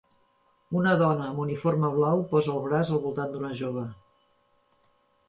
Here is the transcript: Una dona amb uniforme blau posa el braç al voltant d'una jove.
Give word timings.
Una 0.77 0.93
dona 1.01 1.27
amb 1.33 1.41
uniforme 1.43 1.91
blau 1.97 2.23
posa 2.31 2.55
el 2.55 2.63
braç 2.71 2.91
al 2.97 3.03
voltant 3.05 3.37
d'una 3.37 3.53
jove. 3.61 3.85